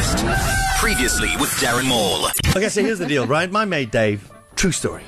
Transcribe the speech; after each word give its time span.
Breakfast. 0.00 0.80
Previously 0.80 1.28
with 1.38 1.50
Darren 1.60 1.86
Maule. 1.86 2.30
Okay, 2.56 2.68
so 2.68 2.82
here's 2.82 2.98
the 2.98 3.06
deal, 3.06 3.26
right? 3.26 3.50
My 3.50 3.64
mate 3.64 3.90
Dave, 3.90 4.30
true 4.56 4.72
story. 4.72 5.02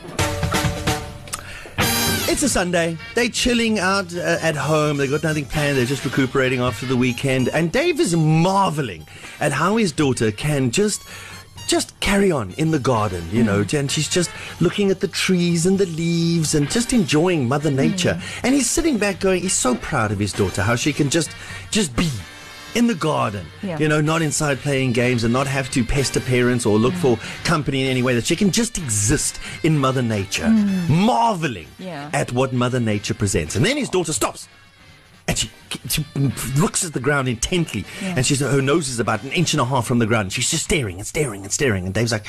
It's 2.28 2.42
a 2.42 2.48
Sunday. 2.48 2.98
They're 3.14 3.28
chilling 3.28 3.78
out 3.78 4.14
uh, 4.14 4.38
at 4.40 4.54
home. 4.54 4.98
They've 4.98 5.10
got 5.10 5.22
nothing 5.22 5.46
planned. 5.46 5.76
They're 5.78 5.86
just 5.86 6.04
recuperating 6.04 6.60
after 6.60 6.86
the 6.86 6.96
weekend. 6.96 7.48
And 7.48 7.72
Dave 7.72 8.00
is 8.00 8.14
marveling 8.14 9.06
at 9.40 9.52
how 9.52 9.76
his 9.76 9.92
daughter 9.92 10.30
can 10.30 10.70
just 10.70 11.02
just 11.68 11.98
carry 12.00 12.30
on 12.30 12.52
in 12.54 12.70
the 12.70 12.78
garden, 12.78 13.24
you 13.30 13.42
know, 13.42 13.64
and 13.72 13.90
she's 13.90 14.08
just 14.08 14.30
looking 14.60 14.90
at 14.90 15.00
the 15.00 15.08
trees 15.08 15.64
and 15.64 15.78
the 15.78 15.86
leaves 15.86 16.54
and 16.54 16.70
just 16.70 16.92
enjoying 16.92 17.48
Mother 17.48 17.70
Nature. 17.70 18.20
And 18.42 18.54
he's 18.54 18.68
sitting 18.68 18.98
back 18.98 19.20
going, 19.20 19.40
he's 19.42 19.54
so 19.54 19.74
proud 19.76 20.12
of 20.12 20.18
his 20.18 20.34
daughter, 20.34 20.60
how 20.60 20.76
she 20.76 20.92
can 20.92 21.08
just 21.08 21.30
just 21.70 21.96
be 21.96 22.10
in 22.74 22.86
the 22.86 22.94
garden, 22.94 23.46
Yeah. 23.62 23.78
you 23.78 23.88
know, 23.88 24.00
not 24.00 24.22
inside 24.22 24.58
playing 24.60 24.92
games 24.92 25.24
and 25.24 25.32
not 25.32 25.46
have 25.46 25.70
to 25.72 25.84
pester 25.84 26.20
parents 26.20 26.64
or 26.66 26.78
look 26.78 26.94
for 26.94 27.18
company 27.44 27.82
in 27.82 27.88
any 27.90 28.02
way, 28.02 28.14
that 28.14 28.26
she 28.26 28.36
can 28.36 28.50
just 28.50 28.78
exist 28.78 29.38
in 29.62 29.78
Mother 29.78 30.02
Nature, 30.02 30.48
marveling 30.88 31.66
Yeah. 31.78 32.10
at 32.12 32.32
what 32.32 32.52
Mother 32.52 32.80
Nature 32.80 33.14
presents. 33.14 33.56
And 33.56 33.64
then 33.64 33.76
his 33.76 33.88
daughter 33.88 34.12
stops. 34.12 34.48
And 35.28 35.38
she, 35.38 35.50
she 35.88 36.04
looks 36.56 36.84
at 36.84 36.94
the 36.94 37.00
ground 37.00 37.28
intently, 37.28 37.84
Yeah. 38.02 38.14
and 38.16 38.26
she's 38.26 38.40
her 38.40 38.60
nose 38.60 38.88
is 38.88 38.98
about 38.98 39.22
an 39.22 39.30
inch 39.32 39.52
and 39.54 39.60
a 39.60 39.64
half 39.64 39.86
from 39.86 40.00
the 40.00 40.06
ground. 40.06 40.32
She's 40.32 40.50
just 40.50 40.64
staring 40.64 40.96
and 40.98 41.06
staring 41.06 41.42
and 41.44 41.52
staring. 41.52 41.84
And 41.86 41.94
Dave's 41.94 42.10
like, 42.10 42.26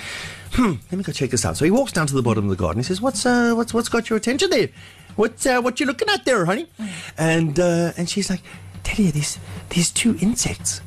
"Hmm, 0.51 0.73
let 0.91 0.93
me 0.93 1.03
go 1.03 1.11
check 1.11 1.31
this 1.31 1.43
out." 1.43 1.57
So 1.57 1.65
he 1.65 1.71
walks 1.71 1.91
down 1.91 2.05
to 2.05 2.13
the 2.13 2.21
bottom 2.21 2.43
of 2.43 2.51
the 2.51 2.55
garden. 2.55 2.83
He 2.83 2.85
says, 2.85 3.01
"What's 3.01 3.25
uh, 3.25 3.53
what's 3.55 3.73
what's 3.73 3.89
got 3.89 4.11
your 4.11 4.17
attention 4.17 4.51
there? 4.51 4.69
What's 5.15 5.43
uh, 5.47 5.59
what 5.61 5.79
you 5.79 5.87
looking 5.87 6.07
at 6.09 6.23
there, 6.25 6.45
honey?" 6.45 6.67
And 7.17 7.59
uh, 7.59 7.93
and 7.97 8.07
she's 8.07 8.29
like, 8.29 8.43
"Daddy, 8.93 9.11
these 9.11 9.39
these 9.69 9.91
two 9.91 10.15
insects. 10.21 10.79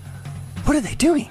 What 0.64 0.76
are 0.76 0.80
they 0.80 0.94
doing?" 0.94 1.30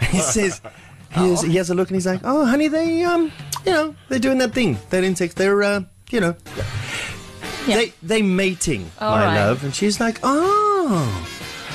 And 0.00 0.08
he 0.16 0.18
says, 0.20 0.60
he, 1.12 1.30
has, 1.30 1.42
he 1.42 1.56
has 1.56 1.70
a 1.70 1.74
look, 1.74 1.88
and 1.88 1.96
he's 1.96 2.06
like, 2.06 2.20
"Oh, 2.24 2.44
honey, 2.44 2.68
they 2.68 3.02
um, 3.04 3.32
you 3.64 3.72
know, 3.72 3.94
they're 4.08 4.18
doing 4.18 4.38
that 4.38 4.52
thing. 4.52 4.78
That 4.90 5.04
insects. 5.04 5.34
They're 5.34 5.62
uh, 5.62 5.82
you 6.10 6.20
know." 6.20 6.36
Yeah. 7.66 7.76
They 7.76 7.92
they 8.02 8.22
mating, 8.22 8.90
All 9.00 9.16
my 9.16 9.24
right. 9.24 9.36
love. 9.36 9.64
And 9.64 9.74
she's 9.74 10.00
like, 10.00 10.18
oh, 10.22 11.28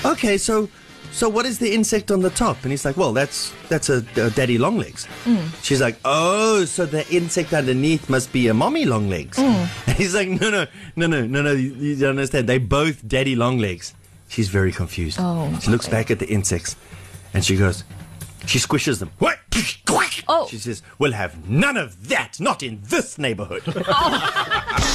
okay. 0.03 0.37
So 0.37 0.67
so 1.11 1.29
what 1.29 1.45
is 1.45 1.59
the 1.59 1.73
insect 1.73 2.11
on 2.11 2.21
the 2.21 2.29
top? 2.31 2.63
And 2.63 2.71
he's 2.71 2.83
like, 2.83 2.97
well, 2.97 3.13
that's 3.13 3.53
that's 3.69 3.89
a, 3.89 4.03
a 4.17 4.29
daddy 4.31 4.57
long 4.57 4.77
legs. 4.77 5.07
Mm. 5.23 5.47
She's 5.63 5.79
like, 5.79 5.97
oh, 6.03 6.65
so 6.65 6.85
the 6.85 7.07
insect 7.13 7.53
underneath 7.53 8.09
must 8.09 8.33
be 8.33 8.47
a 8.49 8.53
mommy 8.53 8.83
long 8.85 9.09
legs. 9.09 9.37
Mm. 9.37 9.69
And 9.87 9.97
he's 10.01 10.13
like, 10.13 10.27
no, 10.27 10.49
no, 10.49 10.65
no, 10.97 11.07
no, 11.07 11.25
no, 11.25 11.41
no. 11.41 11.51
You, 11.53 11.73
you 11.75 11.95
don't 11.95 12.17
understand. 12.17 12.49
They 12.49 12.57
both 12.57 13.07
daddy 13.07 13.35
long 13.35 13.59
legs. 13.59 13.93
She's 14.27 14.49
very 14.49 14.71
confused. 14.71 15.17
Oh, 15.21 15.57
she 15.61 15.69
looks 15.71 15.87
back 15.87 16.11
at 16.11 16.19
the 16.19 16.27
insects, 16.27 16.75
and 17.33 17.43
she 17.45 17.55
goes, 17.57 17.83
she 18.47 18.59
squishes 18.59 18.99
them. 18.99 19.11
What? 19.19 19.39
Oh. 20.27 20.47
She 20.49 20.57
says, 20.57 20.81
"We'll 20.97 21.11
have 21.11 21.47
none 21.47 21.77
of 21.77 22.09
that. 22.09 22.39
Not 22.39 22.63
in 22.63 22.81
this 22.85 23.17
neighborhood." 23.17 23.61
Oh. 23.87 24.17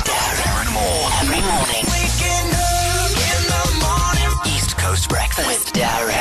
Darren 0.05 0.73
Maule. 0.75 1.09
Every 1.23 1.41
morning. 1.41 1.85
Waking 1.87 2.51
up 2.59 3.11
in 3.31 3.43
the 3.47 3.65
morning. 3.79 4.57
East 4.57 4.77
Coast 4.77 5.09
Breakfast 5.09 5.47
with 5.49 5.73
Darren 5.73 6.20